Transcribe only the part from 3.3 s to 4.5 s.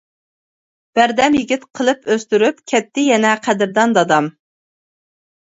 قەدىردان دادام.